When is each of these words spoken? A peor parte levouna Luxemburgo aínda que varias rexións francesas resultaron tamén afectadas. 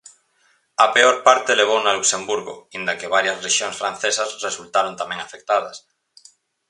A 0.85 0.87
peor 0.95 1.15
parte 1.27 1.57
levouna 1.59 1.95
Luxemburgo 1.97 2.53
aínda 2.59 2.97
que 2.99 3.11
varias 3.15 3.41
rexións 3.47 3.75
francesas 3.81 4.29
resultaron 4.47 4.93
tamén 5.01 5.19
afectadas. 5.21 5.77